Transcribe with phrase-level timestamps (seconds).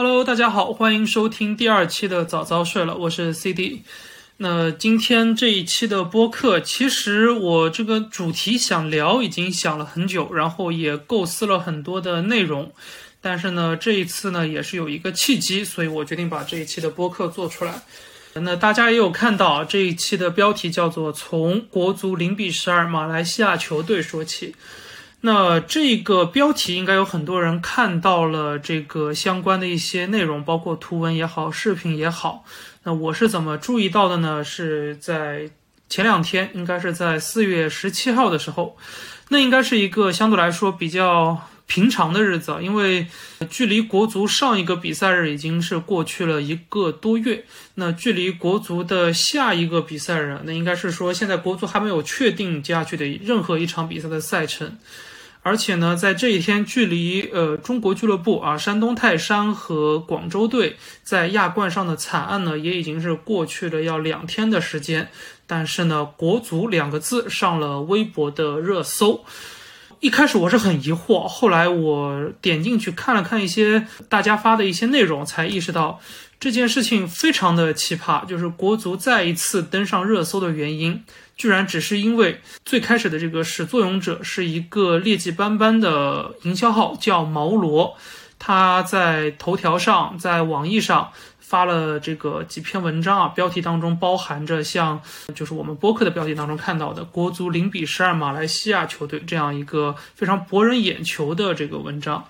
[0.00, 3.82] Hello，大家好，欢迎收听第二期的早早睡了，我是 CD。
[4.36, 12.70] 那今天这一期的播客，其实我这个主题想聊已经想了很久，然后也构思了很多的内容，
[13.20, 17.82] 但是呢，这一次呢也是有一个契机，所以我决定把这一期的播客做出来。
[18.34, 24.54] 那大家也有看到这一期的标题叫做“从国足零比十二马来西亚球队说起”。
[25.20, 32.44] 那这个标题应该有很多人看到了，这个相关的一些内容，包括图文也好，视频也好。
[32.84, 34.44] 那我是怎么注意到的呢？
[34.44, 35.50] 是在
[35.88, 38.76] 前两天，应该是在四月十七号的时候，
[39.30, 43.08] 那应该是一个相对来说比较平常的日子，因为
[43.50, 47.44] 距离国足上一个比赛日已经是过去了一个多月。
[47.74, 54.78] 那距离国足的下一个比赛日，那应该是说现在国足还没有确定接下去的任何一场比赛的赛程。
[55.42, 65.08] 而且呢，在这一天，距离呃中国俱乐部啊，山东泰山和广州队在亚冠上的惨案呢，也已经是过去了要两天的时间。
[65.46, 69.24] 但是呢，国足两个字上了微博的热搜。
[70.00, 75.98] 一开始我是很疑惑，后来我点进去看了看一些大家发的一些内容，才意识到
[76.38, 81.02] 这件事情非常的奇葩，就是国足再一次登上热搜的原因。
[81.36, 87.96] 居然只是因为最开始的这个始作俑者是一个劣迹斑斑的营销号，叫毛罗，
[88.38, 91.10] 他在头条上，在网易上
[91.48, 95.00] 发了这个几篇文章啊，标题当中包含着像
[95.34, 102.22] 就是我们播客的标题当中看到的“国足零比十二马来西亚球队”这样一个非常博人眼球的这个文章。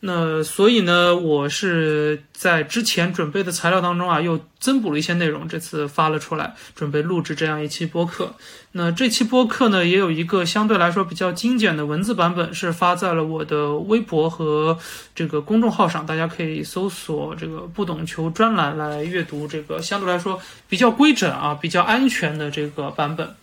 [0.00, 8.36] 那所以呢，我是在之前准备的材料当中啊，又增补了一些内容，这次发了出来，准备录制这样一期播客。
[8.70, 14.78] 那这期播客呢，也有一个相对来说比较精简的文字版本，是发在了我的微博和
[15.16, 23.34] 这个公众号上，大家可以搜索这个“不懂球”专栏来阅读这个相对来说比较规整啊、比较安全的这个版本。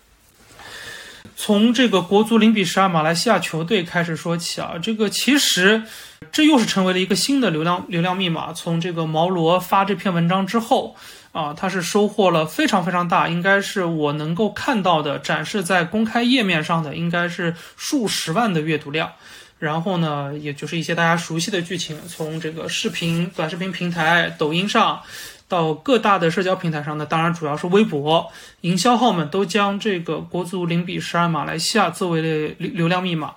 [1.35, 5.84] 从这个国足零比十二马来西亚球队开始说起啊，这个其实。
[6.31, 8.53] 这又是成为了一个新的流量流量密码。
[8.53, 10.96] 从这个毛罗发这篇文章之后，
[11.31, 19.12] 啊，他是收获了非常非常大，应该是我能够看到的展示在公开页面上的，应该是数十万的阅读量。
[19.58, 25.02] 然后呢，也就是一些大家熟悉的剧情，从这个视频短视频平台抖音上，
[25.47, 28.30] 到各大的社交平台上呢，当然主要是微博，
[28.62, 33.36] 营销号们都将这个国足零比十二马来西亚作为了流流量密码。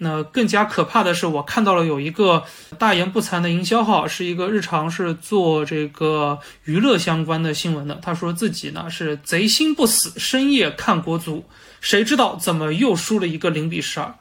[0.00, 2.44] 那更加可怕的是，我看到了有一个
[2.78, 7.98] 大言不惭的营销号，是一个日常是做这个娱乐相关的新闻的。
[8.00, 11.44] 他说自己呢是贼心不死，深夜看国足，
[11.80, 14.14] 谁知道怎么又输了一个零比十二？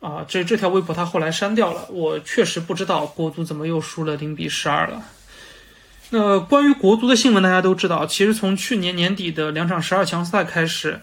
[0.00, 1.86] 啊，这这条微博他后来删掉了。
[1.90, 5.02] 我确实不知道国足怎么又输了零比十二了。
[6.08, 11.02] 那关于国足的新闻，大家都知道，其实从去年年底的两场十二强赛开始。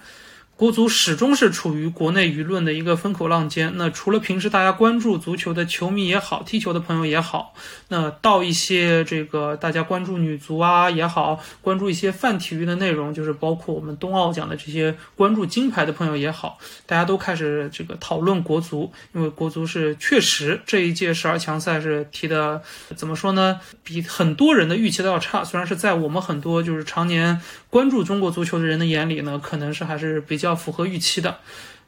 [0.61, 3.73] 国足始终是处于国内舆论的一个风口浪尖。
[3.77, 7.55] 那除了平时大家关注足球的球迷也好，踢球的朋友也好，
[7.88, 22.61] 那到一些这个大家关注女足啊也好，关注一些泛体育的内容，就是包括我们冬奥奖的这些关注金牌的朋友也好，大家都开始这个讨论国足，因为国足是确实这一届十二强赛是踢的
[22.95, 23.59] 怎么说呢？
[23.83, 25.43] 比很多人的预期都要差。
[25.43, 27.41] 虽然是在我们很多就是常年
[27.72, 30.50] 关注中国足球的人的眼里呢，可能是还是比较。
[30.51, 31.39] 要符合预期的，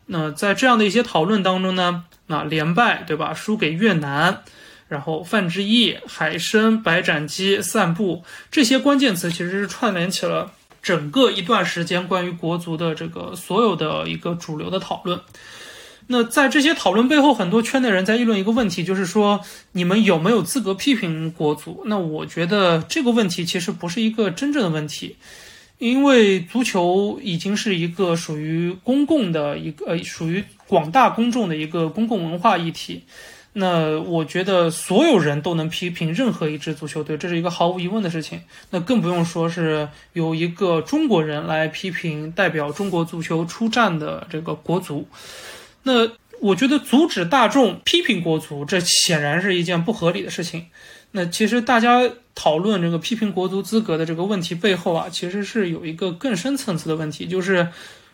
[0.08, 3.34] 那在这样的一些讨论当中呢，那连败对吧？
[3.34, 4.42] 输给越南，
[4.88, 15.20] 然后范志毅、海参、白斩鸡、散步这些关键词，其实是串联起了整个一段时间关于国足的这个所有的一个主流的讨论。
[16.08, 19.40] 那在这些讨论背后，很多圈内人在议论一个问题，就是说
[19.72, 21.84] 你们有没有资格批评国足？
[21.86, 25.16] 那我觉得这个问题其实不是一个真正的问题。
[25.78, 33.04] 因为足球已经是一个属于公共的一个呃，属于广大公众的一个公共文化议题。
[33.56, 38.42] 那我觉得所有人都能批评任何一支足球队，这是一个毫无疑问的事情。
[38.72, 45.08] 那更不用说是有一个中国人来批评代表中国足球出战的这个国足。
[45.84, 46.10] 那
[46.40, 50.66] 我觉得阻止大众批评国足，这显然是一件不合理的事情。
[51.16, 52.02] 那其实大家
[52.34, 57.68] 讨论这个批评国足资格的这个问题背后啊，其实是有一个更深层次的问题，就是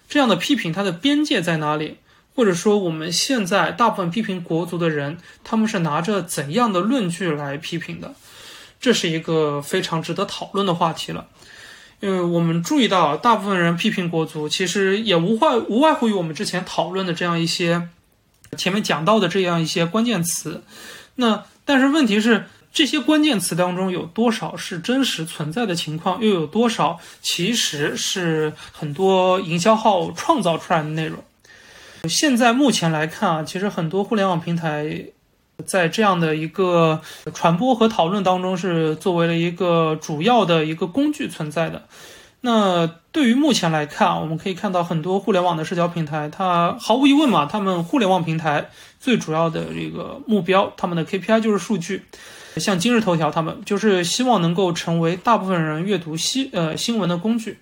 [0.10, 1.96] 这样的批评它的边界在哪里？
[2.36, 8.14] 或者说我们现在大部分批评国足的人，他们是拿着怎样的论据来批评的？
[8.82, 11.28] 这是一个非常值得讨论的话题了。
[12.02, 17.88] 因为我们注意到，大部分人批评国足，其实也无外无外乎于我们之前讨论的这样一些
[18.58, 20.64] 前面讲到的这样一些关键词。
[21.16, 22.44] 那但是问题是。
[22.80, 31.22] 这些关键词当中有多少是真实存在的情况，又有多少其实是很多营销号创造出来的内容？
[32.08, 35.08] 现在目前来看啊，其实很多互联网平台
[35.66, 37.02] 在这样的一个
[37.34, 41.84] 传播和讨论当中，是作为了一个主要的一个工具存在的。
[42.40, 48.70] 那对于目前来看，我们可以看到很多互联网的社交平台，它毫无疑问嘛，他们互联网平台
[49.02, 52.06] 最主要的这个目标，他们的 KPI 就是数据。
[52.58, 57.60] 像今日头条，他们就是希望能够成为大部分人阅读新呃新闻的工具。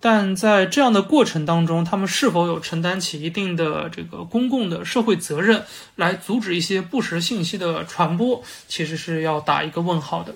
[0.00, 5.62] 但在这样的过程当中，他们是否有承担起一定的这个公共的社会责任，
[5.96, 10.34] 来阻止一些不实信息的传播，其实是要打一个问号的。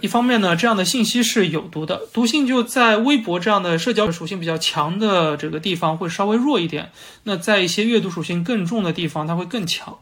[0.00, 6.90] 一方面呢，这样的信息是有毒的，毒性就在微博这样的社交属性比较强的这个地方会稍微弱一点，
[7.22, 9.98] 那在一些阅读属性更重的地方，它会更强。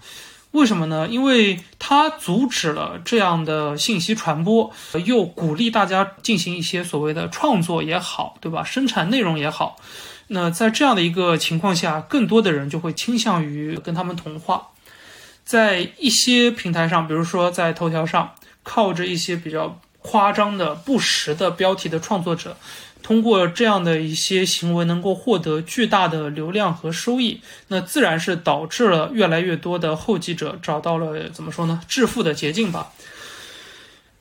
[0.54, 1.06] 为什么呢？
[1.08, 4.72] 因为它阻止了这样的信息传播，
[5.04, 8.64] 又鼓励大家进行一些所谓的创作也好，对吧？
[8.64, 9.76] 生产内容也好，
[10.28, 14.68] 那在这样的一个情况下，更多的人就会倾向于跟他们同化。
[15.44, 18.34] 在一些平台上，比如说在头条上。
[18.66, 22.56] 靠着一些比较夸张的不实的标题的创作者，
[23.04, 32.92] 通过这样的一些行为能够获得巨大的流量和收益，那自然是导致了越来越多的后继者找到了怎么说呢致富的捷径吧。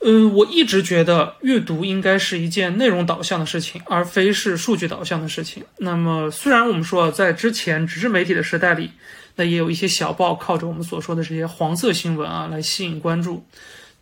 [0.06, 5.64] 嗯，我一直觉得阅读应该是一件内容导向的事情，而非是数据导向的事情。
[5.78, 8.92] 那么，虽然我们说在之前纸质媒体的时代里，
[9.38, 13.46] 那也有一些小报靠着我们所说的这些黄色新闻啊来吸引关注。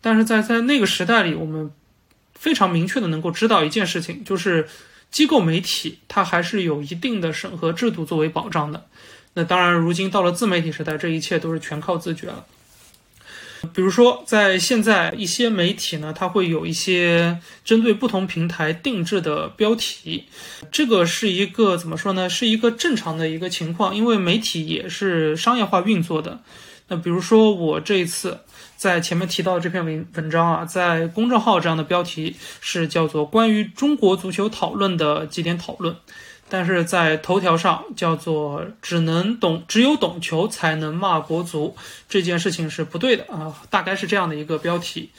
[0.00, 1.70] 但是在在那个时代里，我们
[2.42, 4.68] 非常明确的能够知道一件事情，就是
[5.12, 8.86] 机构媒体它还是有一定的审核制度作为保障的。
[9.34, 12.44] 那当然，如今到了自媒体时代，这一切都是全靠自觉了。
[13.72, 20.24] 比如说，在现在一些媒体呢，它会有一些针对不同平台定制的标题，
[20.72, 22.28] 这个是一个怎么说呢？
[22.28, 26.40] 是一个正常的一个情况，因为媒体也是商业化运作的。
[26.88, 28.40] 那比如说我这一次。
[28.82, 35.94] 在前面提到的这篇文文章啊，在公众号这样的标题是叫做“关于中国足球讨论的几点讨论”，
[36.50, 41.76] 但是在头条上叫做“只能懂只有懂球才能骂国足”，
[42.10, 45.10] 这件事情是不对的啊，大概是这样的一个标题。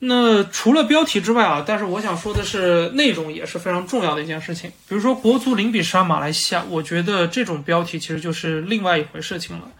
[0.00, 4.72] 那除了标题之外啊，但是我想说的是，内容也是非常重要的一件事情。
[4.88, 9.70] 比如说国足零比十二马来西亚，我觉得这种标题其实就是另外一回事情了。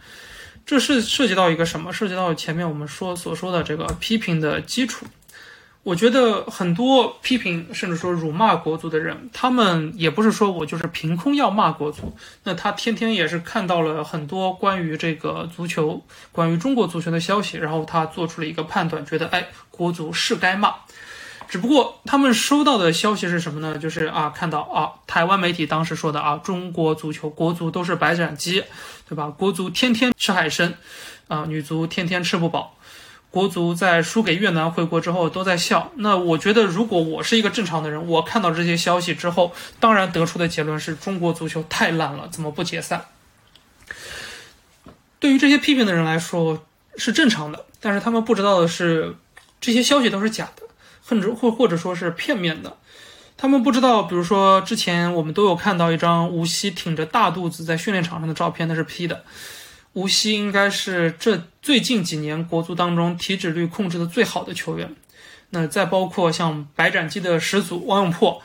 [0.67, 1.93] 这是涉及到一个什么？
[1.93, 5.05] 涉及到前面我们说所说的这个批评的基础。
[5.83, 16.03] 我觉得很多批评甚至说辱骂国足的人，他们也不是说我就是凭空要骂国足，那他天天也是看到了很多关于这个足球、
[16.33, 20.75] 关于中国足球的消息，然后他做出了一个判断，觉得哎，国足是该骂。
[21.49, 23.77] 只不过他们收到的消息是什么呢？
[23.77, 28.63] 就是啊，看到啊，台湾媒体当时说的啊，中国足球国足都是白斩鸡，
[29.07, 29.27] 对吧？
[29.27, 30.73] 国足天天吃海参，
[31.27, 32.75] 啊，女足天天吃不饱，
[33.31, 35.91] 国足在输给越南回国之后都在笑。
[35.95, 43.05] 那我觉得，如果我是一个正常的人，我看到这些消息之后，当然得出的结论是中国足球太烂了，怎么不解散？
[45.19, 46.63] 对于这些批评的人来说
[46.97, 49.15] 是正常的，但是他们不知道的是，
[49.59, 50.66] 这些消息都是假的。
[51.07, 52.75] 甚至或或者说是片面的，
[53.37, 59.23] 他们不知道，比如说之前我们都有看到一张吴曦挺着大肚子在训练场上的照片，那是 P 的。
[59.93, 64.93] 吴曦应该是这最近几年国足当中体脂率控制的最好的球员。
[65.51, 68.41] 那再包括像白斩鸡的始祖汪永珀。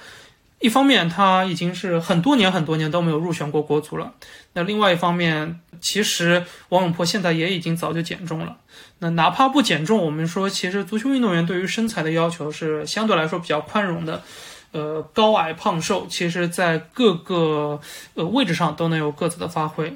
[0.63, 4.15] 一方面，他已经是很多年很多年都没有入选过国足了。
[4.55, 8.57] 那另外一方面，其实王永珀现在也已经早就减重了。
[9.01, 14.23] 那哪怕不减重，我们说，其实足球运动员对于身材的要求是相对来说比较宽容的。
[14.71, 17.79] 呃，高矮胖瘦，其实在各个
[18.15, 19.95] 呃位置上都能有各自的发挥。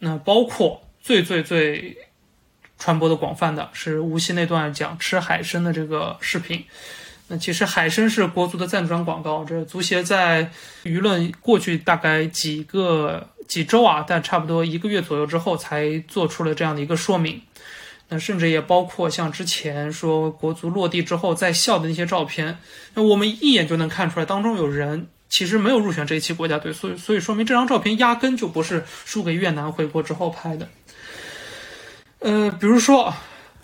[0.00, 1.96] 那包括最最最
[2.78, 6.64] 传播的广泛的是无锡那段讲吃海参的这个视频。
[7.30, 10.50] 那其实海参是国足的赞助商广告，这足协在
[10.84, 17.42] 舆论过去大概几个几周啊，但差不多一个月左右之后才做出了这样的一个说明。
[18.08, 22.56] 那甚至也包括像之前说国足落地之后在笑的那些照片，
[22.94, 30.66] 那我们一眼就能看出来，当中有人其实没有入选这一期国家队，所以所以说明这张照片压根就不是输给越南回国之后拍的。
[32.20, 33.12] 呃，比如说，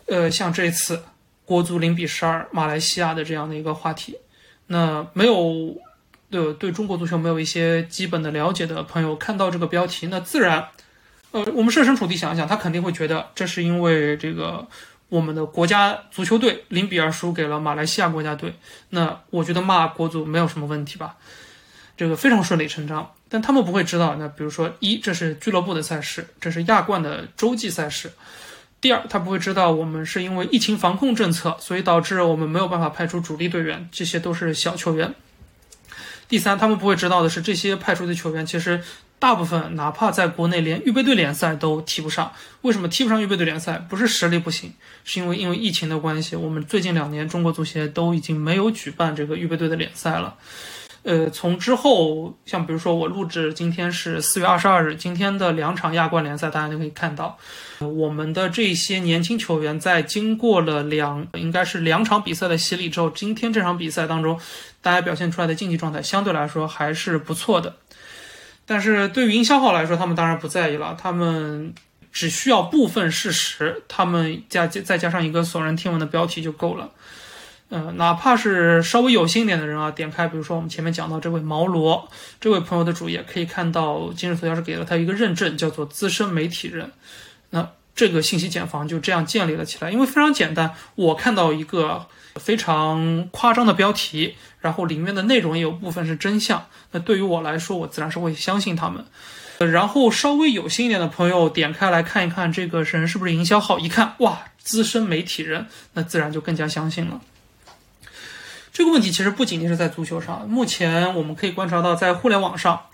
[0.04, 1.02] 呃，像这次。
[1.44, 4.18] 国足零比十二马来西亚的这样的一个话题，
[4.68, 5.76] 那没有
[6.30, 10.68] 对对中国足球没有一些基本的了解的朋友看到这个标题，那自然，
[11.32, 14.66] 呃，我们设身处地想一想，他肯定会觉得这是因为这个
[15.08, 18.54] 我们的国家足球队零比二输给了马来西亚国家队，
[18.90, 21.16] 那我觉得骂国足没有什么问题吧，
[21.96, 23.12] 这个非常顺理成章。
[23.28, 28.08] 但他们不会知道，那比如说一，这是俱乐部的赛事，这是亚冠的洲际赛事；
[28.84, 35.08] 第二，他不会知道我们是因为疫情防控政策，所以导致我们没有办法派出主力队员，这些都是小球员；
[36.28, 38.82] 第三，他们不会知道的是，这些派出的球员其实。
[39.20, 43.78] 大部分哪怕在国内连预备队联赛都踢不上，为什么踢不上预备队联赛？
[43.78, 50.34] 不是实力不行，是因为因为疫情的关系，我们最近两年中国足协都已经没有举办这个预备队的联赛了。
[51.04, 57.38] 呃，从之后像比如说我录制今天是四月二十二日，今天的两场亚冠联赛，大家就可以看到，
[57.78, 64.40] 我们的这些年轻球员在经过了两应该是两场比赛的洗礼之后，今天这场比赛当中，
[64.80, 67.76] 大家表现出来的竞技状态相对来说还是不错的。
[68.64, 71.74] 但是对于营销号来说，他们当然不在意了，他们
[72.12, 76.88] 只需要部分事实，他们加再加上一个耸人听闻的标题就够了。
[77.70, 82.08] 呃，哪怕是稍微有心一点的人啊，点开比如说我们前面讲到这位毛罗
[82.40, 86.92] 这位朋友的主页，可以看到今日头条是给了他一个认证，叫做资深媒体人。
[87.50, 92.06] 那这个信息茧房就这样建立了起来，因为非常简单，我看到一个
[92.36, 94.36] 非常夸张的标题。
[94.60, 99.04] 然后里面的内容也有部分是真相，那对于我来说，我自然是会相信他们。
[99.58, 107.20] 然后稍微有心一点的朋友点开来看一看这个人是不是营销号，一看哇，资深媒体人，那自然就更加相信了。
[108.74, 112.86] 这个问题其实不仅仅是在足球上，目前我们可以观察到，在互联网上，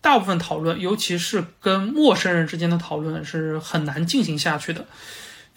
[0.00, 4.84] 大部分讨论，尤其是跟陌生人之间的讨论，是很难进行下去的。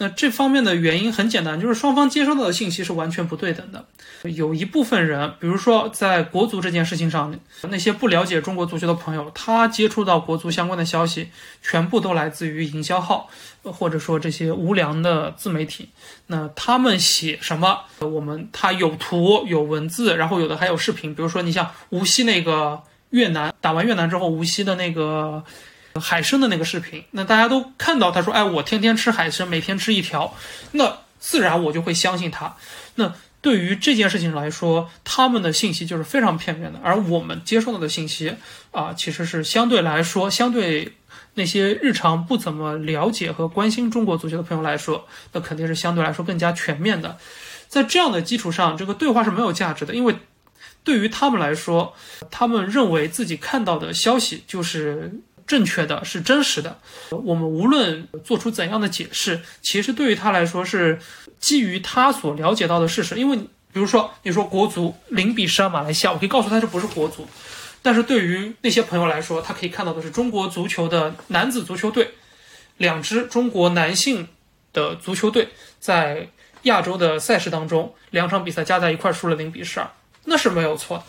[0.01, 3.85] 那这方面的原因很简单，就是双方接收到的信息是完全不对等的。
[4.23, 7.39] 有一部分人，比如说在国足这件事情上，
[7.69, 11.29] 那些不了解中国足球的朋友，他接触到国足相关的消息，
[11.61, 13.29] 全部都来自于营销号，
[13.61, 15.89] 或者说这些无良的自媒体。
[16.25, 21.13] 那他们写什么，我们他有图有文字，然后有的还有视频。
[21.13, 22.81] 比如说你像无锡那个
[23.11, 25.43] 越南打完越南之后，无锡的那个。
[25.99, 30.33] 海参的那个视频，那大家都看到，他说：“哎，我天天吃海参，每天吃一条。”
[30.71, 32.55] 那自然我就会相信他。
[32.95, 38.35] 那对于这件事情来说，他们的信息就是非常片面的，而我们接受到的信息
[38.71, 40.93] 啊，其实是相对来说，相对
[41.33, 47.17] 那些日常不怎么了解和关心中国足球的朋友来说，那肯定是相对来说更加全面的。
[47.67, 50.15] 在这样的基础上，这个对话是没有价值的，因为
[50.83, 51.95] 对于他们来说，
[52.29, 55.11] 他们认为自己看到的消息就是。
[55.51, 56.79] 正确的是真实的，
[57.09, 60.97] 我们无论做出怎样的解释，其实对于他来说是
[61.41, 63.15] 基于他所了解到的事实。
[63.15, 67.27] 因为，比如说你说国足零比十二马来西亚，我可以告诉他这不是国足，
[67.81, 72.11] 但是对于那些朋友来说，他可以看到的是中国足球的男子足球队，
[72.77, 74.29] 两支中国男性
[74.71, 75.49] 的足球队
[75.81, 76.29] 在
[76.61, 79.89] 亚洲的赛事当中，两场比赛加在一块输了零比十二，
[80.23, 81.03] 那是没有错的。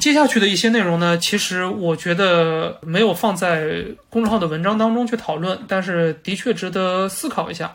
[0.00, 7.74] 接下去的一些内容呢，其实我觉得没有放在公众号的文章当中去讨论，但是的确值得思考一下。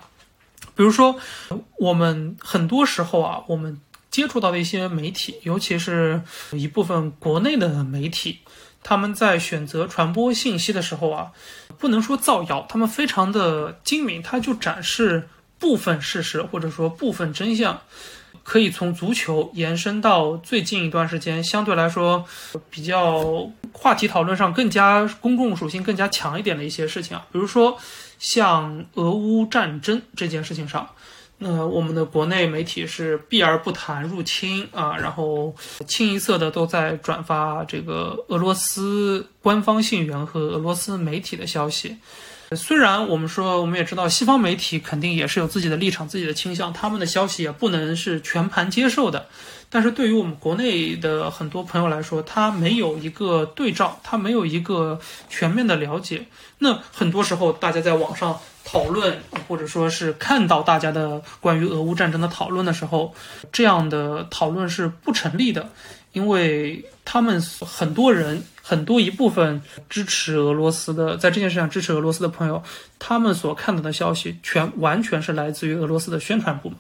[0.76, 1.20] 比如说，
[1.78, 6.22] 我们很多时候啊，我们接触到的一些媒体，尤其是
[6.52, 8.40] 一部分国内的媒体，
[8.84, 11.32] 他们在选择传播信息的时候啊，
[11.80, 17.82] 不能说造谣，他们非常的精明，他就展示部分事实或者说部分真相。
[18.44, 22.26] 可以从足球延伸到最近一段时间相对来说
[22.70, 27.78] 比较话题讨论上更加公共属性更加强一点的一些事情啊，比如说
[28.18, 30.90] 像俄乌战争这件事情上，
[31.42, 35.56] 那我们的国内媒体是避而不谈入侵啊，然后
[35.88, 41.96] 清一色的都在转发这个俄罗斯官方信源和俄罗斯媒体的消息。
[42.58, 49.28] 虽然我们说，我们也知道西方媒体肯定也是有自己的立场、自己的倾向，他们的消息也不能是全盘接受的。
[49.70, 56.26] 但是对于我们国内的很多朋友来说，他没有一个对照，他没有一个全面的了解。
[56.58, 58.40] 那很多时候，大家在网上
[58.72, 63.16] 讨论，或者说是看到大家的关于俄乌战争的讨论的时候，
[63.52, 65.70] 这样的讨论是不成立的，
[66.14, 68.44] 因为他们很多人。
[68.62, 72.62] 很多一部分支持俄罗斯的，在这件事上支持俄罗斯的朋友，
[73.00, 76.78] 他们所看到的消息，全完全是来自于俄罗斯的宣传部门。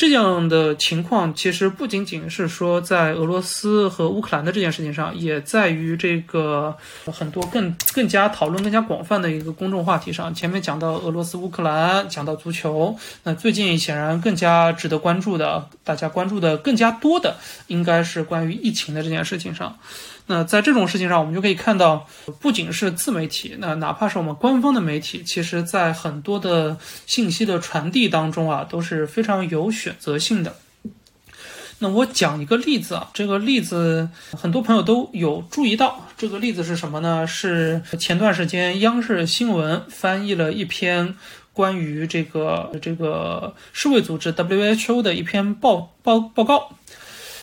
[0.00, 10.34] 这样的情况其实不仅仅是说在俄罗斯和乌克兰的这件事情上，也在于这个很多更更加讨论更加广泛的一个公众话题上。
[10.34, 19.76] 前面讲到俄罗斯、乌克兰，讲到足球，那最近显然更加值得关注的，大家关注的更加多的，应该是关于疫情的这件事情上。
[20.30, 22.06] 那在这种事情上，我们就可以看到，
[22.38, 30.54] 不仅是自媒体，那哪怕是我们官方的媒体，其实在很多的信息的传递当中啊，都是非常有选择性的。
[31.80, 34.08] 那我讲一个例子啊，这个例子
[34.40, 36.06] 很多朋友都有注意到。
[36.16, 37.26] 这个例子是什么呢？
[37.26, 41.16] 是前段时间央视新闻翻译了一篇
[41.52, 46.76] 关于这个这个世卫组织 WHO 的一篇报报报告。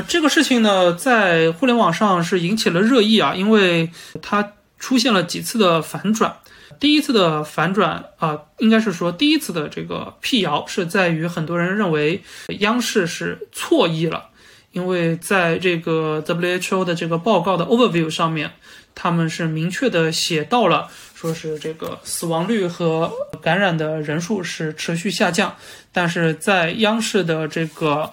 [0.07, 3.89] 这个事情呢，在互联网上是引起了热议啊，因为
[4.21, 6.37] 它出现了几次的反转。
[6.79, 12.21] 第一次的反转啊，应该是说第一次的这个辟谣是在于很多人认为
[12.59, 14.29] 央视是错意了，
[14.71, 18.51] 因为在这个 WHO 的这个报告的 overview 上面，
[18.93, 23.11] 他们是明确的写到了，说是这个死亡率和
[23.41, 25.55] 感染的人数是持续下降，
[25.91, 28.11] 但是在央视的这个。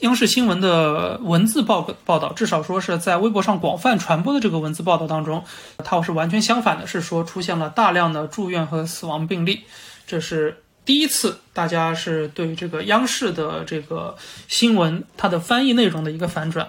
[0.00, 5.44] 央视新闻的文字报报道，至少说是在微博上广泛传播的这个文字报道当中，
[5.84, 9.62] 它是完全相反的，是说出现了大量的住院和死亡病例，
[10.04, 14.16] 这是第一次大家是对这个央视的这个
[14.48, 16.68] 新闻它的翻译内容的一个反转。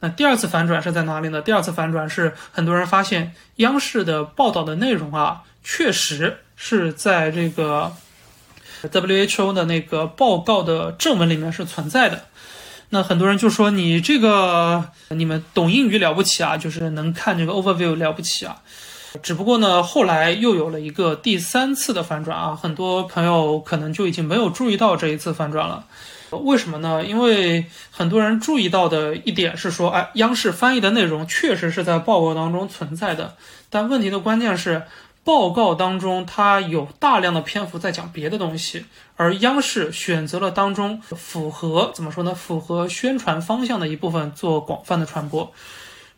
[0.00, 1.40] 那第二次反转是在哪里呢？
[1.40, 7.94] 第二次反转是很多人发现央视的报道的内容啊，确实是在这个
[8.82, 12.24] WHO 的那个报告的正文里面是存在的。
[12.90, 18.62] 那很多人就说你这个你们懂英语了不起啊，就是能看这个 overview 了不起啊。
[19.22, 25.84] 只不过呢，后来又有了一个第三次的反转啊，很多朋友可能就已经没有注意到这一次反转了。
[26.30, 27.04] 为什么呢？
[27.04, 33.36] 因为很多人注意到的一点是说，哎，央视翻译的内容确实是在报告当中存在的，
[33.70, 34.82] 但问题的关键是。
[35.28, 42.34] 报告当中，它有大量的篇幅在讲别的东西，而央视选择了当中符合怎么说呢？
[42.34, 45.52] 符合宣传方向的一部分做广泛的传播，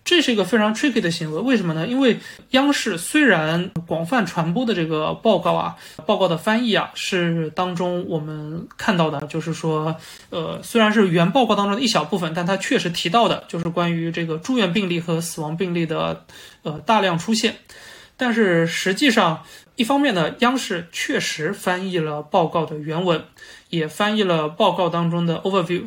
[0.05, 1.41] 这是一个非常 tricky 的行为。
[1.41, 1.89] 为什么呢？
[1.89, 5.75] 因为央视虽然广泛传播的这个报告啊，
[6.07, 9.97] 报告的翻译啊，是当中我们看到的，就是说，
[10.31, 16.25] 呃，虽然是原报告当中的一小部分，但它确实提到的就是关于这个住院病例和死亡病例的
[16.63, 17.57] 呃大量出现。
[18.21, 19.45] 但是实际上，
[19.77, 23.25] 一方面呢，央视确实翻译了报告的原文，
[23.71, 25.85] 也翻译了报告当中的 overview。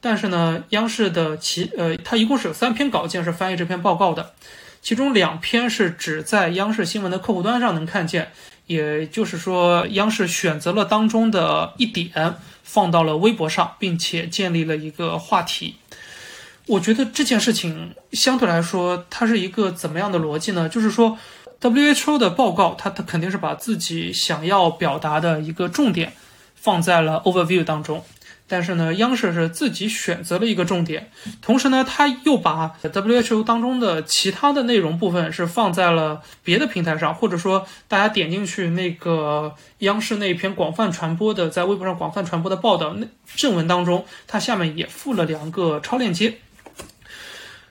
[0.00, 4.32] 但是呢，央视的其呃，它一共是有三篇稿件是翻译这篇报告的，
[4.82, 8.32] 其中两篇是只在央视新闻的客户端上能看见，
[8.66, 15.76] 也就是说，央视选择了当中的一点放到了微博上，并且建立了一个话题。
[16.66, 20.68] 我觉得这件事情相对来说，它是一个怎么样的逻辑呢？
[20.68, 21.16] 就是说。
[21.60, 26.12] WHO 的报告，它它肯定是把自己想要表达的一个重点
[26.54, 28.04] 放在了 overview 当中，
[28.46, 46.38] 但是呢，央视是自己选择了一个重点，同时呢，他又把 WHO 当中的其他的内容部分是放在了别的平台上，或者说大家点进去那个央视那篇广泛传播的在微博上广泛传播的报道那正文当中，它下面也附了两个超链接，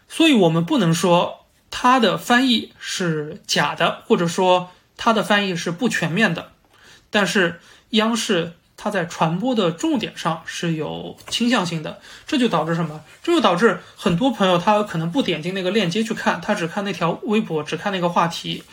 [0.10, 1.45] 所以我们不能说。
[1.78, 6.54] 它的翻译是假的，或者说它的翻译是不全面的，
[7.10, 7.60] 但是
[7.90, 13.02] 央视它在传播的重点上是有倾向性的，这就导致什么？
[13.22, 18.64] 这就导致很多朋友他可能不点进那个链接去看，他只看那条微博，只看那个话题，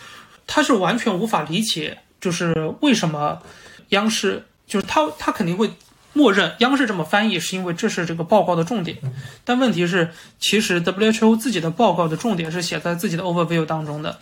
[0.46, 3.42] 他是完全无法理解，就是为什么
[3.88, 5.72] 央视就是他他肯定会。
[6.14, 8.98] 默认央视这么翻译，是因为这是这个报告的重点。
[9.44, 14.18] 但问题是，其实 WHO 自己的报告的重点是写在自己的 overview 当中的。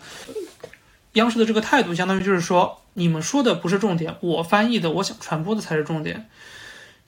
[1.14, 6.28] 央视的这个态度，相当于就是说，你们说的不是重点，我翻译的，我想传播的才是重点。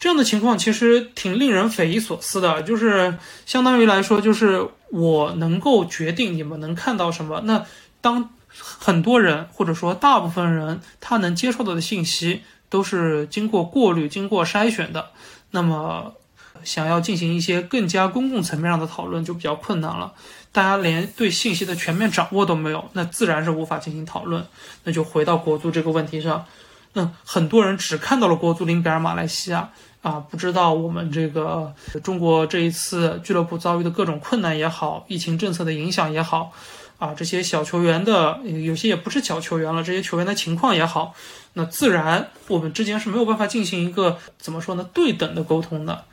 [0.00, 3.16] 这样的情况其实挺令人匪夷所思的，就是
[3.46, 7.40] 相当于来说，就是我能够决定你们能看到什么。
[7.44, 7.64] 那
[8.00, 12.42] 当很多人或者说大部分人他能接受到的信息。
[12.72, 15.10] 都是经过过滤、经过筛选的，
[15.50, 16.14] 那么
[16.64, 20.14] 想要进行一些更加公共层面上的讨论就比较困难了。
[20.52, 24.42] 大家连对信息的全面掌握都没有，那自然是无法进行讨论。
[24.84, 26.46] 那就回到国足这个问题上，
[26.94, 29.68] 那很多人只看到了国足零比二马来西亚
[30.00, 36.52] 啊，不知道我们这个中国这一次俱乐部遭遇的各种困难也好，疫情政策的影响也好。
[37.02, 41.16] 啊，这些小球员的有些也不是小球员了，这些球员的情况也好，
[41.54, 46.04] 那自然我们之间是没有办法进行一个怎么说呢对等的沟通的。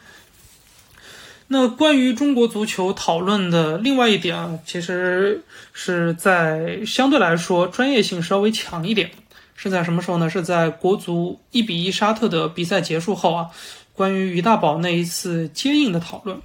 [1.49, 9.11] 那关于中国足球讨论的另外一点啊，其实是在相对来说专业性稍微强一点，
[9.55, 10.27] 是在什么时候呢？
[10.27, 13.49] 是在国足一比一沙特的比赛结束后啊，
[13.93, 16.41] 关于于大宝那一次接应的讨论。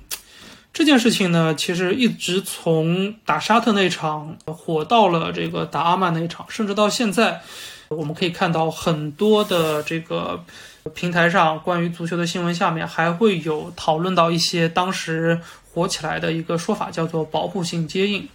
[0.74, 7.42] 这件事情呢，其实一直从打沙特那场火到了这个打阿曼那场，甚至到现在，
[7.86, 10.44] 我们可以看到很多的这个
[10.92, 15.40] 平台上关于足球的新闻下面还会有讨论到一些当时
[15.72, 18.28] 火起来的一个说法，叫做保护性接应。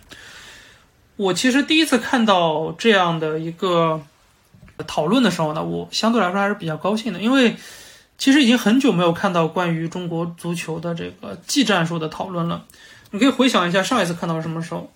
[1.18, 4.02] 我其实第一次看到这样的一个
[4.88, 7.58] 讨论的时候呢，我相对来说还是比较高兴的，因为。
[8.20, 12.66] 其实已经很久没有看到关于中国足球的这个技战术的讨论了。
[13.10, 14.92] 你可以回想一下上一次看到什么时候？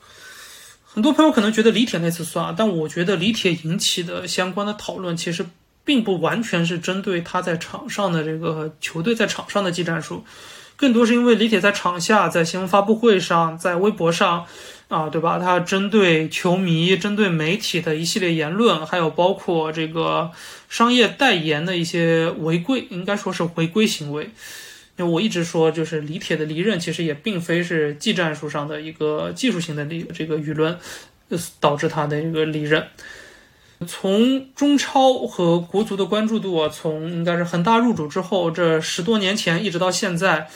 [0.86, 5.44] 很多朋友可能觉得李铁那次算，但我觉得李铁引起的相关的讨论，其实
[5.84, 10.24] 并不完全是针对他在场上的这个球队在场上的技战术，
[10.76, 14.46] 更多是因为李铁在场下，在新闻发布会上，在微博上。
[14.94, 15.40] 啊，对吧？
[15.40, 20.30] 他针对球迷、针对媒体的一系列言论，还有包括这个
[20.70, 24.30] 商业代言的一些违规，应该说是违规行为。
[24.96, 30.78] 因为我一直说，就是李铁的离任，其实也并非是技战术上的一个技术性的离这个舆论
[31.60, 32.86] 导致他的一个离任。
[33.88, 40.48] 从中超和国足的关注度啊，从应该是恒大入主之后，这十多年前一直到现在。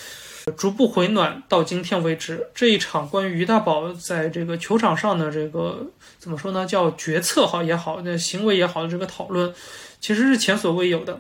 [0.55, 6.65] 逐步回暖到今天为止，这一场关于于大宝在这个球场上的这个怎么说呢？
[6.65, 9.53] 叫决策好也好，那行为也好的这个讨论，
[9.99, 11.19] 其实是前所未有的。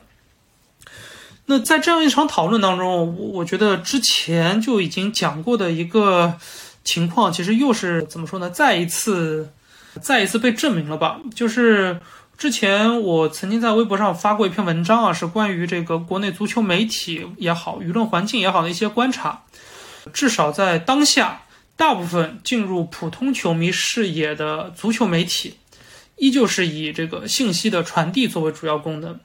[1.47, 6.35] 那在这样一场讨论当中，我我觉得之前就已经讲过的一个
[6.83, 8.49] 情况，其实又是怎么说呢？
[8.49, 9.49] 再一次，
[10.01, 11.19] 再一次被证明了吧？
[11.35, 11.99] 就是。
[12.37, 19.41] 之前我曾经在微博上发过一篇文章啊，是关于这个国内足球媒体也好、舆论环境也好的一些观察。
[20.13, 21.41] 至少在当下，
[21.75, 25.57] 大部分进入普通球迷视野的足球媒体，
[26.17, 29.19] 依旧是以这个信息的传递作为主要功能。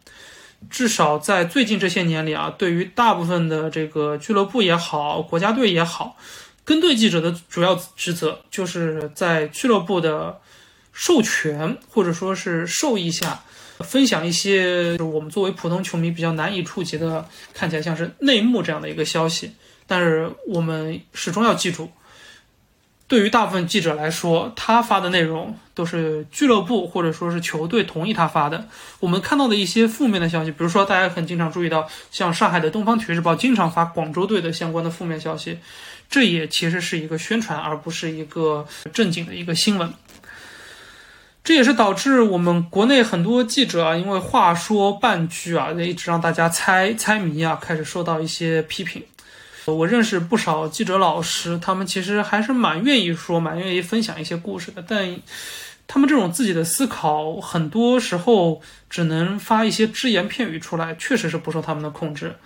[0.71, 6.17] 至少在最近这些年里啊，对于大部分的这个俱乐部也好、国家队也好，
[6.65, 10.41] 跟队记者的主要职责就是在俱乐部的。
[10.93, 13.41] 授权或者说是授意下，
[13.81, 19.53] 分享一些就我们作为普通球迷比较难以触及的，看起来像是内幕这样的一个消息。
[19.87, 21.91] 但是我们始终要记住，
[23.09, 28.69] 对于大部分记者来说，他发的内容都是俱乐部或者说是球队同意他发的。
[29.01, 35.59] 我们看到的一些负面的消息，比如说大家很经常注意到，像上海的东方体育日报经常发广州队的相关的负面消息，
[36.09, 39.93] 这也其实是一个宣传，而不是一个正经的一个新闻。
[41.45, 49.03] 这也是导致我们国内很多记者啊，因为话说半句啊，一直让大家猜猜谜啊，开始受到一些批评。
[49.65, 55.17] 我认识不少记者老师，他们其实还是蛮愿意说、蛮愿意分享一些故事的，但
[55.89, 62.37] 他们这种自己的思考，很多时候只能发一些只言片语出来，确实是不受他们的控制。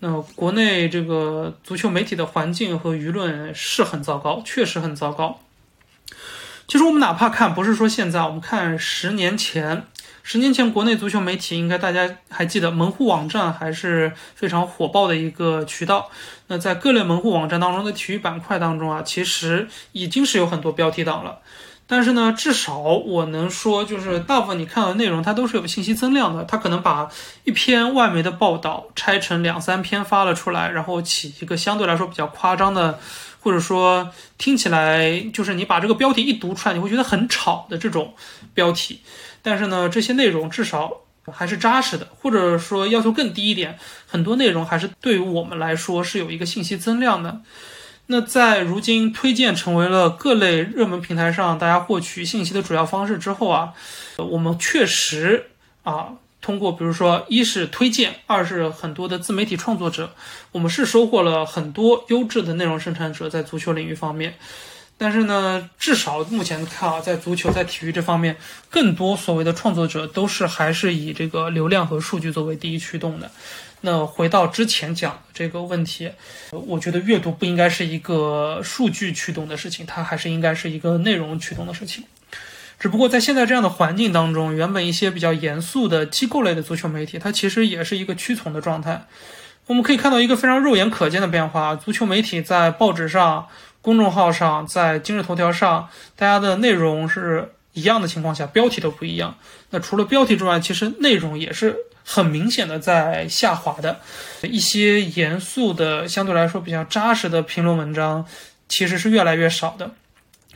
[0.00, 5.40] 那国内这个足球媒体的环境和舆论是很糟糕，确实很糟糕。
[6.68, 9.84] 其实我们哪怕看，不是说现在，我们看十年前，
[10.22, 16.08] 十年前国内足球媒体，应该大家还记得，门户网站还是非常火爆的一个渠道。
[16.46, 21.40] 那在各类门户网站当中的体育板块当中啊，其实已经是有很多标题党了。
[21.86, 26.44] 但是呢，至少我能说，就是大部分你看到的内容，它都是有信息增量的。
[26.44, 27.10] 它可能把
[27.44, 32.98] 一篇外媒的报道拆成两三篇发了出来，然后起一个相对来说比较夸张的。
[33.42, 38.14] 或者说听起来就是你把这个标题一读出来，你会觉得很吵的这种
[38.54, 39.00] 标题，
[39.42, 40.92] 但是呢，这些内容至少
[41.32, 43.76] 还是扎实的，或者说要求更低一点，
[44.06, 47.40] 很多内容还是对于我们来说是有一个信息增量的。
[48.06, 53.72] 那在如今推荐成为了各类热门平台上大家获取信息的主要方式之后啊，
[54.16, 55.50] 我们确实
[55.82, 56.14] 啊。
[56.42, 60.12] 通过，比如说，一是推荐，二是很多的自媒体创作者，
[60.50, 64.34] 我们是收获了很多优质的内容生产者在足球领域方面。
[64.98, 68.36] 但是呢，至少目前看啊，在足球在体育这方面，
[68.68, 73.30] 更多所谓的创作者都是还是以这个流量和数据作为第一驱动的。
[73.80, 76.10] 那回到之前讲的这个问题，
[76.50, 82.04] 我觉得阅读不应该是一个数据驱动的事情，它还是应该是一个内容驱动的事情。
[82.82, 89.06] 只不过在现在这样的环境当中，原本一些比较严肃的机构类的足球媒体，它其实也是一个屈从的状态。
[89.68, 93.46] 我们可以看到一个非常肉眼可见的变化：足球媒体在报纸上、
[93.82, 99.36] 公众号上、在今日头条上，大家的内容是一样的情况下，标题都不一样。
[99.70, 104.00] 那除了标题之外，其实内容也是很明显的在下滑的。
[104.42, 108.26] 一些严肃的、相对来说比较扎实的评论文章，
[108.68, 109.92] 其实是越来越少的。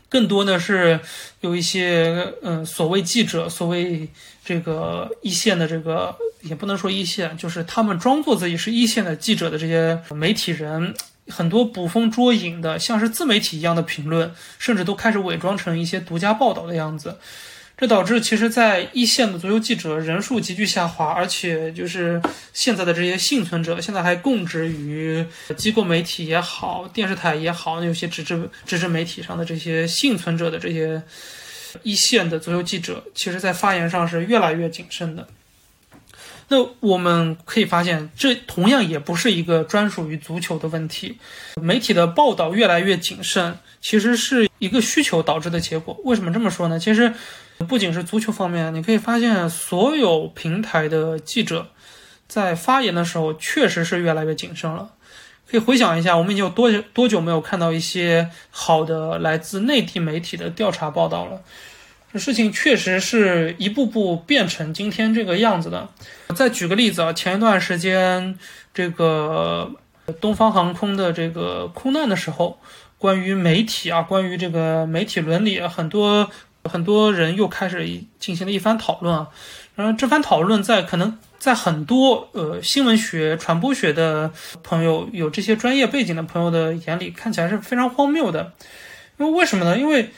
[0.09, 1.01] 更多的是
[1.41, 4.09] 有一些嗯，所谓记者，所谓
[4.45, 10.95] 这个一线的这个，也不能说一线，就是他们装作自己是一线的记者的这些媒体人，
[11.29, 17.19] 很多捕风捉影的，像是自媒体一样的评论，甚至都开始伪装成一些独家报道的样子。
[17.79, 22.21] 这导致其实，在一线的足球记者人数急剧下滑，而且就是
[22.55, 25.23] 现在的这些幸存者，现在还供职于
[25.59, 31.03] 机构媒体也好，电视台也好，有些纸质纸质媒体上的这些幸存者的这些
[31.83, 35.29] 一线的足球记者，其实在发言上是越来越谨慎的。
[36.49, 41.19] 那我们可以发现，这同样也不是一个专属于足球的问题。
[41.61, 46.01] 媒体的报道越来越谨慎，其实是一个需求导致的结果。
[46.05, 46.79] 为什么这么说呢？
[46.79, 47.13] 其实
[47.69, 51.69] 不仅是足球方面，你可以发现，所有平台的记者
[52.29, 54.91] 在发言的时候，确实是越来越谨慎了。
[55.49, 61.41] 可以回想一下，我们已经有多久多久没有看到一些好的来自内地媒体的调查报道了？
[62.13, 65.89] 这事情确实是一步步变成今天这个样子的。
[66.35, 68.39] 再举个例子啊，前一段时间
[68.75, 69.71] 这个
[70.21, 72.59] 东方航空的这个空难的时候，
[72.99, 76.29] 关于媒体啊，关于这个媒体伦理，很多
[76.69, 79.29] 很多人又开始进行了一番讨论啊。
[79.75, 84.31] 然后这番讨论在可能在很多呃新闻学、传播学的
[84.63, 88.53] 朋友有这些专业背景的朋友的眼里，看起来是非常荒谬的。
[89.19, 89.79] 因为为什么呢？
[89.79, 90.11] 因为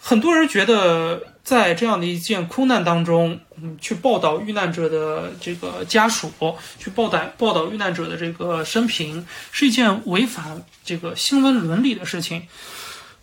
[0.00, 6.32] 很多人觉得，在这样的一件空难当中，嗯，去报道遇难者的这个家属，
[6.78, 12.42] 去报道报道遇难者的这个生平，是一件违反这个新闻伦理的事情。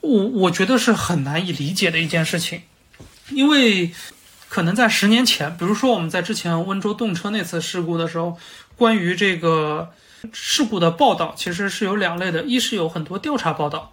[0.02, 2.62] 我我觉得是很难以理解的一件事情，
[3.30, 3.92] 因为
[4.48, 8.38] 可能在十年前，比如说我们在之前温州动车那次事故的时候，
[8.76, 9.92] 关于这个
[10.32, 13.92] 事故的报道其实是有两类的，一是有很多调查报道。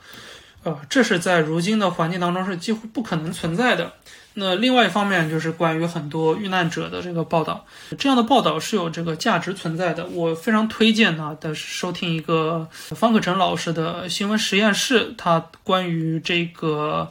[0.62, 3.92] 呃，这是在如今的环境当中是几乎不可能存在的。
[4.38, 7.64] 那另外一方面就是关于很多遇难者的这个报道，
[7.96, 10.05] 这样的报道是有这个价值存在的。
[10.07, 17.11] 我非常推荐呢的收听一个方可成老师的新闻实验室，他关于这个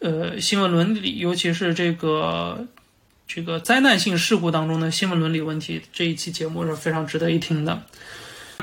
[0.00, 2.66] 呃新闻伦理，尤其是这个
[3.28, 7.82] 这个灾难性事故当中的新闻伦理问题这一期节目是非常值得一听的。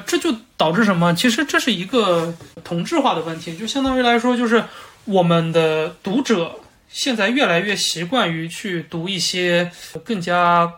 [0.05, 1.13] 这就导致什么？
[1.15, 4.63] 其实这是一个同质化的问题，就相当于来说，就是
[5.05, 6.59] 我们的读者
[6.91, 9.71] 现在越来越习惯于去读一些
[10.03, 10.71] 更加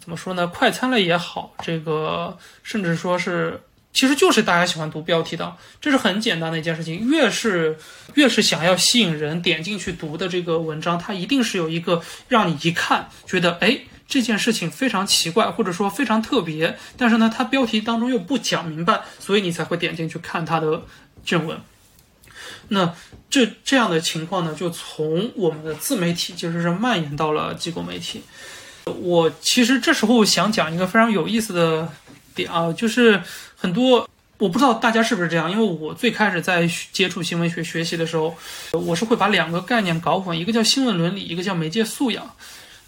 [0.00, 3.60] 怎么说呢，快餐类也好，这个甚至说是，
[3.92, 7.10] 其实就是大家喜欢读标题党，这是很简单的一件事情。
[7.10, 7.76] 越是
[8.14, 13.80] 越是想要吸引人点进去读的这个文章，它一定是有一个让你一看觉得哎。
[14.06, 20.82] 这件事情非常奇怪，或者说非常特别，但是呢，它标题当中又不讲明白，所以你才会点进去看它的
[21.24, 21.58] 正文。
[22.68, 22.94] 那
[23.28, 28.22] 这这样的情况呢，就从我们的自媒体其实是蔓延到了机构媒体。
[29.00, 31.88] 我其实这时候想讲一个非常有意思的
[32.34, 33.22] 点啊，就是
[33.56, 38.34] 很多我不知道大家是不是这样，因为我最开始在接触新闻学学习的时候，
[38.72, 42.30] 我是会把两个概念搞混，一个叫新闻伦理，一个叫媒介素养。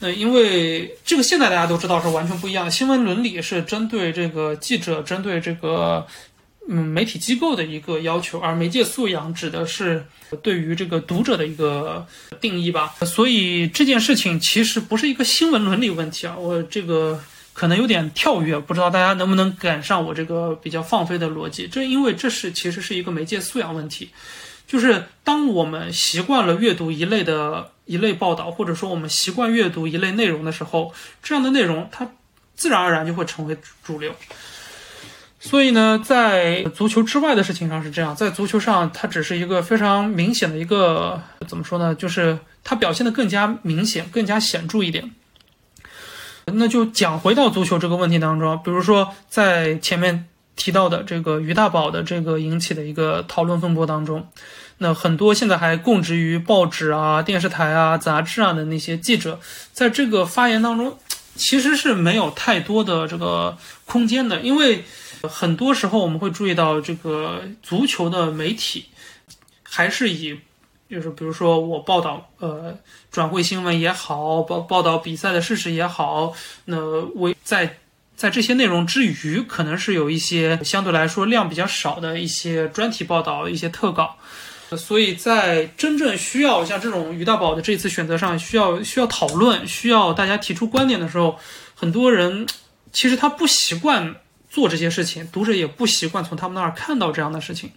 [0.01, 2.71] 那因为这个现在大家都知道是完全不一样。
[2.71, 6.07] 新闻伦理是针对这个记者、针对这个
[6.69, 10.07] 嗯媒体机构的一个要求，而媒介素养指的是
[10.43, 12.07] 对于这个读者的一个
[12.41, 12.95] 定义吧。
[13.05, 17.21] 所以这件事情其实不是一个新闻伦理问题啊，我这个
[17.53, 21.67] 可能有点跳跃，不知道大家能不能赶上我这个比较放飞的逻辑。
[21.67, 24.11] 这因为这是其实是一个媒介素养问题，
[24.67, 27.73] 就是当我们习惯了阅读一类的。
[27.87, 32.11] 一类报道，或者说我们习惯阅读一类内容的时候，这样的内容它
[32.57, 34.13] 自然而然就会成为主流。
[35.47, 41.95] 所以呢，在足球之外的事情上是这样，在足球上它只是一个非常明显的一个怎么说呢？
[41.95, 45.13] 就是它表现的更加明显、更加显著一点。
[46.53, 54.27] 那就讲回到足球这个问题当中，比如说在前面提到的这个于大宝的这个引起的一个讨论风波当中。
[54.79, 59.41] 那很多现在还供职于报纸啊、电视台啊、杂志啊的那些记者，
[59.73, 60.99] 在这个发言当中，
[61.37, 64.85] 其实是没有太多的这个空间的，因为
[65.23, 68.87] 很多时候我们会注意到，这个足球的媒体
[69.63, 70.39] 还是以，
[70.91, 72.79] 就是比如说我报道呃
[73.11, 76.33] 转会新闻也好，报报道比赛的事实也好，
[76.65, 77.79] 那为在
[78.17, 84.17] 在这些内容之余，可能是有一些相对来说量比较少的一些专题报道、一些特稿。
[84.77, 91.39] 所以在真正需要像这种于大宝的这次选择上，需要需要讨论，需要大家提出观点的时候，
[91.75, 92.49] 很多人
[92.93, 94.17] 其实他不习惯
[94.51, 97.71] 做这些事情，读者也不习惯从他们那儿看到这样的事情。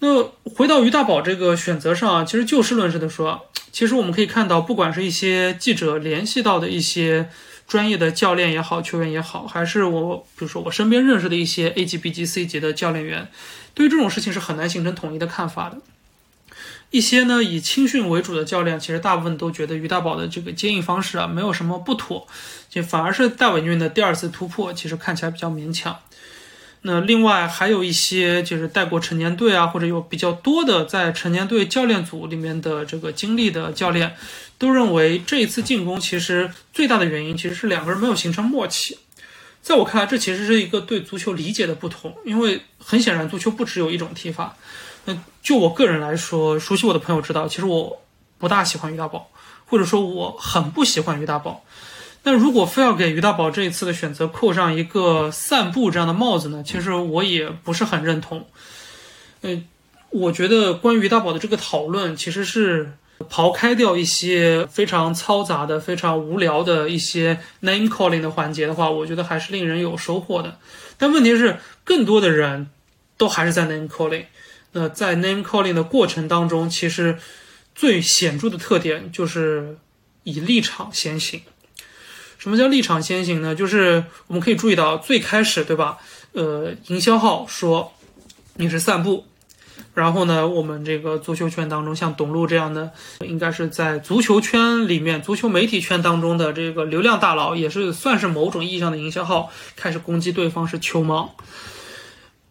[0.00, 0.24] 那
[0.56, 7.30] 回到于大宝这个选择上，其实就事论事的说，其实我们可以看到，不管是一些记者联系到的一些
[7.66, 13.28] 专业的教练也好，球员也好，还是我比如说我身边认识的一些 A 级、B 级、C 级的教练员，
[13.72, 15.78] 对于这种事情是很难形成统一的看法的。
[16.90, 22.28] 一些呢以青训为主的教练，其实大部分都觉得于大宝的这个接应方式啊没有什么不妥，
[22.68, 25.98] 就反而是戴伟俊的第二次突破，其实看起来比较勉强。
[26.86, 34.14] 那另外还有一些就是带过成年队啊，或者有比较多的在成年队教练组里面的这个经历的教练，
[34.58, 38.98] 都认为这一次进攻其实最大的原因其实是两个人没有形成默契。
[39.62, 44.54] 在我看来，这其实是一个对足球理解的不同，因为很显然足球不只有一种踢法。
[45.06, 48.02] 那就我个人来说，熟悉我的朋友知道，其实我
[48.36, 49.30] 不大喜欢于大宝，
[49.64, 51.64] 或者说我很不喜欢于大宝。
[52.26, 56.64] 那如果非要给于大宝这一次的选择扣上一个散步这样的帽子呢？
[56.66, 58.46] 其实我也不是很认同。
[59.42, 59.62] 呃，
[60.08, 62.94] 我觉得关于于大宝的这个讨论，其实是
[63.28, 70.58] 刨开掉一些非常嘈杂的、非常无聊的一些 name calling 的环节的话，我觉得还是令人有收获的。
[70.96, 72.70] 但问题是，更多的人
[73.18, 74.24] 都还是在 name calling。
[74.72, 77.18] 那在 name calling 的过程当中，其实
[77.74, 79.76] 最显著的特点就是
[80.22, 81.42] 以立场先行。
[82.44, 83.54] 什么叫立场先行呢？
[83.54, 85.96] 就是我们可以注意到，最开始对吧？
[86.32, 87.94] 呃，营销号说
[88.56, 89.24] 你是散步，
[89.94, 101.30] 然后呢，我们这个足球圈当中，像董路这样的，应该是在足球圈里面、足球媒体圈当中的这个流量大佬，也是算是某种意义上的营销号，开始攻击对方是球盲。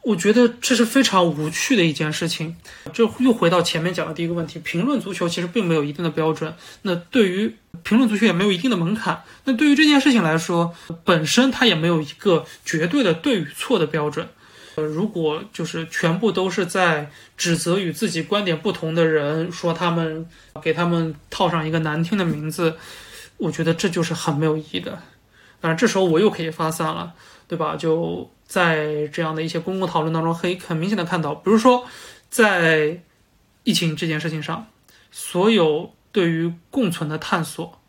[0.04, 2.58] 我觉得这是非常无趣的一件事情，
[2.92, 9.24] 这又回到前面讲的第一个问题：评论足球其实并没有一定的标准，那对于评论足球也没有一定的门槛。
[9.46, 14.28] 那对于这件事情来说，本身它也没有一个绝对的对与错的标准。
[14.76, 20.28] 呃，如果就是全部都是在指责与自己观点不同的人，说他们
[20.62, 22.76] 给他们套上一个难听的名字，
[23.38, 25.02] 我觉得这就是很没有意义的。
[25.62, 27.14] 当然，这时候我又可以发散了，
[27.48, 27.78] 对吧？
[27.78, 28.30] 就。
[28.54, 31.88] 在这样的一些公共讨论当中，可以很明显的看到，比如说，
[32.30, 33.02] 在
[33.64, 34.68] 疫情这件事情上，
[35.10, 37.80] 所有对于共存的探索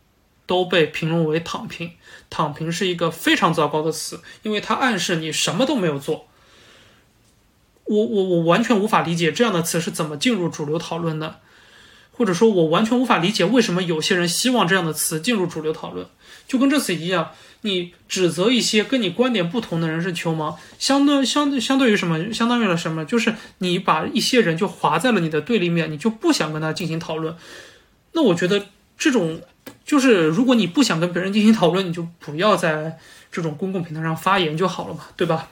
[0.46, 1.92] 都被评论为“躺平”。
[2.30, 6.28] 躺平是一个非常糟糕的词，因为它暗示你什么都没有做。
[7.84, 11.40] 我我我完全无法理解这样的词是怎么进入主流讨论的，
[12.10, 16.06] 或者说，我完全无法理解为什么有些人希望这样的词进入主流讨论，
[16.46, 17.30] 就跟这次一样。
[17.62, 22.30] 你指责一些跟你观点不同的人是球盲，相对相对相对于什么？
[22.30, 23.02] 相当于了什么？
[23.06, 27.34] 就是你把一些人就划在了你的对立面，你就不想跟他进行讨论。
[28.12, 28.66] 那我觉得
[28.98, 29.40] 这种
[29.86, 32.98] 就是，如果你不想跟别人进行讨论，你就不要在
[33.32, 35.48] 这种公共平台上发言就好了嘛，对吧？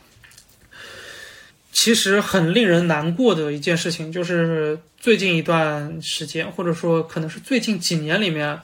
[1.73, 8.61] 其实很令人难过的一件事情，就是最近一段时间，或者说可能是最近几年里面，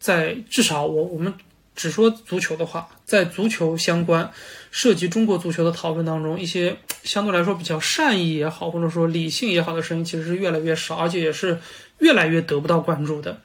[0.00, 1.32] 在至少我我们。
[1.76, 4.30] 只说足球的话，在足球相关
[4.70, 11.58] 涉及中国足球的讨论当中，一些相对来说比较善意也好，或者说理性也好的声音，其实是越来越少，而且也是
[12.00, 13.40] 越来越得不到关注的。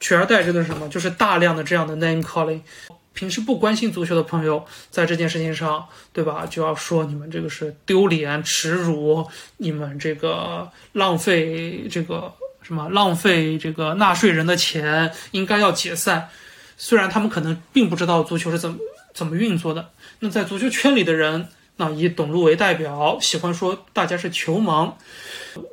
[0.00, 0.88] 取而代之的是什么？
[0.88, 2.62] 就是大量的这样的 name calling。
[3.12, 6.44] 平时不关心足球的朋友，在这件事情上，对吧？
[6.44, 9.24] 就要说你们这个是丢脸、耻辱，
[9.58, 12.32] 你们这个浪费这个
[12.66, 16.28] 什么浪费这个纳税人的钱，应该要解散。
[16.76, 18.76] 虽然他们可能并不知道足球是怎么
[19.14, 24.94] 怎么运作的，那在足球圈里的人，那以董路为代表，喜欢说大家是球盲。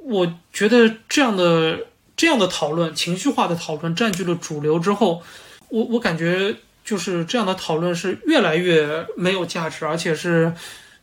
[0.03, 5.23] 我觉得这样的这样的讨论，情绪化的讨论占据了主流之后，
[5.69, 10.53] 我我感觉就是这样的讨论是越来越没有价值，而且是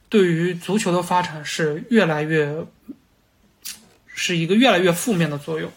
[0.09, 2.65] 对于足球的发展是越来越
[4.07, 5.69] 是一个越来越负面的作用。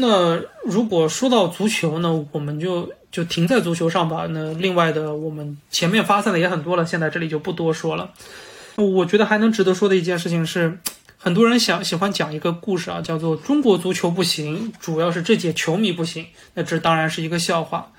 [0.00, 4.26] 那如果说到足球呢，我们就就停在足球上吧。
[4.30, 8.10] 那另外的，我们前面发散的也很多了，现在这里就不多说了。
[8.76, 10.78] 我觉得还能值得说的一件事情是，
[11.16, 16.26] 很多人想喜欢讲一个故事啊，叫做中国足球不行，主要是这届球迷不行。
[16.54, 17.90] 那这当然是一个笑话。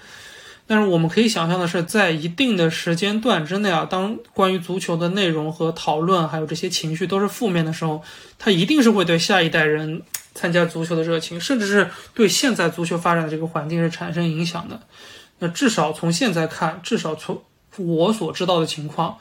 [0.69, 8.03] 但是我们可以想象的是，在一定的时间段之内啊，当关于足球的内容和讨论，还有这些情绪都是负面的时候，
[8.37, 10.03] 它一定是会对下一代人。
[10.35, 14.79] 参加足球的热情，甚至是对现在足球发展的这个环境是产生影响的。
[15.39, 17.41] 那至少从现在看，至少从
[17.77, 19.17] 我所知道的情况，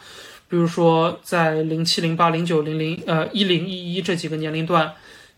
[0.49, 4.93] 比如说在零七、零八、零九、零零呃一零一一这几个年龄段，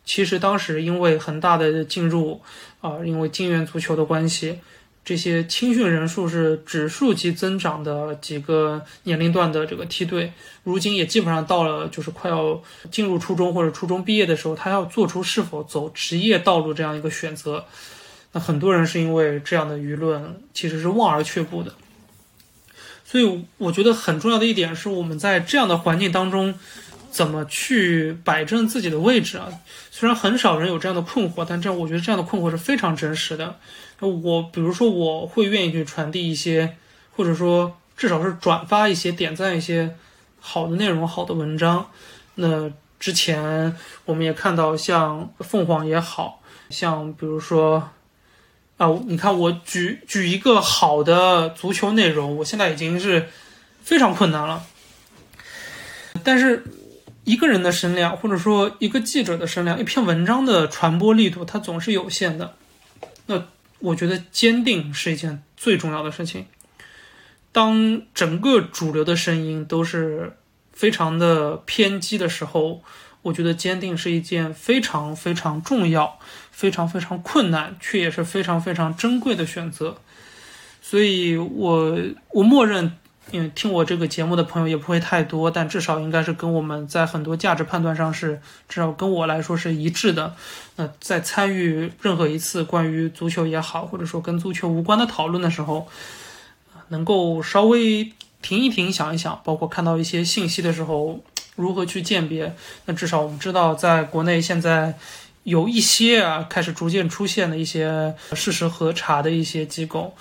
[0.05, 2.43] 其实当时因为很大的进入
[2.80, 4.59] 啊，因为金元足球的关系。
[5.05, 10.32] 这些青训人数是指数级增长的几个年龄段的这个梯队，
[10.62, 17.64] 如今也基本上到了就是快要进入初中或者初中毕业的时候，他要做出是否走职业道路这样一个选择。
[18.32, 21.74] 那很多人是因为这样的舆论其实是望而却步的。
[23.05, 26.55] 所以我觉得很重要的一点是，我们在这样的环境当中，
[27.11, 29.48] 怎么去摆正自己的位置啊？
[29.90, 33.59] 虽然很少人有这样的困惑，但这样我觉得这样的困惑是非常真实的。
[34.09, 36.76] 我比如说，我会愿意去传递一些，
[37.16, 39.94] 或者说至少是转发一些、点赞一些
[40.40, 41.90] 好的内容、好的文章。
[42.36, 47.90] 那之前我们也看到，像凤凰也好像，比如说。
[48.80, 53.28] 啊，你看，我举举一个好的足球内容，我现在已经是
[53.82, 54.64] 非常困难了。
[56.24, 56.64] 但是
[57.24, 62.55] 一个人的声量，或者说一个记者的声量，一篇文章的传播力度，它总是有限的。
[63.26, 63.44] 那
[63.81, 66.47] 我觉得坚定是一件最重要的事情。
[67.53, 70.37] 当整个主流的声音都是
[70.72, 72.83] 非常的偏激的时候。
[73.22, 76.18] 我觉得坚定是一件非常非常重要、
[76.51, 79.99] 非常非常困难，却也是非常非常珍贵的选择。
[80.81, 81.99] 所以，我
[82.31, 82.97] 我默认，
[83.31, 90.35] 因为听我这个节目的朋友也不会太多，但至少应该是跟我们在很多价值判断上是，至少跟我来说是一致的。
[90.76, 95.89] 那在参与任何一次关于足球也好，或者说跟足球无关的讨论的时候，
[96.89, 98.12] 能够稍微
[98.43, 101.20] 停一停、想一想，包括看到一些信息的时候。
[101.57, 102.55] 如何去鉴别？
[102.87, 104.95] 那至少我们知道，在国内现在
[105.43, 110.14] 有一些啊，开始逐渐出现的一些事实核查的一些机构，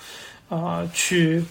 [0.50, 1.42] 啊，去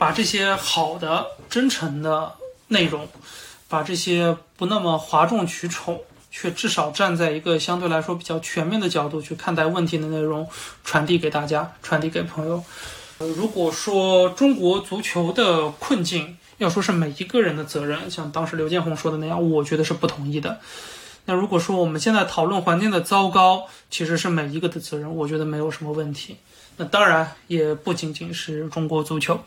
[0.00, 2.32] 把这些好的、真诚的
[2.68, 3.06] 内容，
[3.68, 10.48] 把这些不那么哗众取宠，却至少站在一个相对来说比较全面的角度去看待问题的内容，
[10.84, 12.64] 传递给大家，传递给朋友。
[13.18, 20.58] 呃，如果说中国足球的困境，要说是每一个人的责任，像当时刘建宏说的那样，我觉得是不同意的。
[21.26, 26.38] 那如果说我们现在讨论环境的糟糕，其实是每一个的责任，我觉得没有什么问题。
[26.78, 29.38] 那当然也不仅仅是中国足球。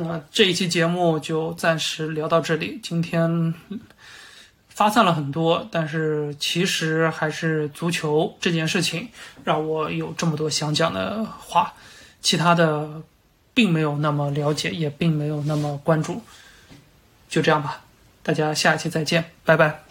[0.00, 2.80] 那这一期节目就暂时聊到这里。
[2.82, 3.54] 今天
[4.68, 9.08] 发散了很多，但是其实还是足球这件事情
[9.44, 11.74] 让我有这么多想讲的话，
[12.20, 13.02] 其他的。
[13.52, 16.22] 并没有那么了解，也并没有那么关注，
[17.28, 17.82] 就这样吧，
[18.22, 19.89] 大家下一期再见，拜拜。